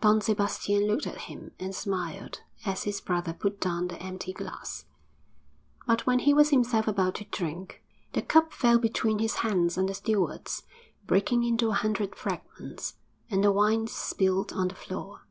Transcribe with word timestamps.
Don 0.00 0.20
Sebastian 0.20 0.88
looked 0.88 1.06
at 1.06 1.16
him 1.30 1.52
and 1.60 1.72
smiled 1.72 2.40
as 2.64 2.82
his 2.82 3.00
brother 3.00 3.32
put 3.32 3.60
down 3.60 3.86
the 3.86 4.02
empty 4.02 4.32
glass. 4.32 4.84
But 5.86 6.04
when 6.06 6.18
he 6.18 6.34
was 6.34 6.50
himself 6.50 6.88
about 6.88 7.14
to 7.14 7.24
drink, 7.26 7.84
the 8.12 8.20
cup 8.20 8.52
fell 8.52 8.80
between 8.80 9.20
his 9.20 9.34
hands 9.46 9.78
and 9.78 9.88
the 9.88 9.94
steward's, 9.94 10.64
breaking 11.06 11.44
into 11.44 11.68
a 11.68 11.72
hundred 11.74 12.16
fragments, 12.16 12.96
and 13.30 13.44
the 13.44 13.52
wine 13.52 13.86
spilt 13.86 14.52
on 14.52 14.66
the 14.66 14.74
floor. 14.74 15.22